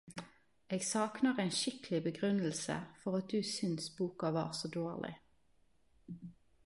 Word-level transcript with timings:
Eg 0.75 0.83
saknar 0.91 1.35
ein 1.43 1.51
skikkelig 1.57 2.01
begrunnelse 2.07 2.77
for 3.03 3.11
at 3.19 3.29
du 3.35 3.41
syns 3.43 3.85
boka 3.97 4.27
var 4.37 4.51
så 4.59 4.67
dårlig. 4.67 5.15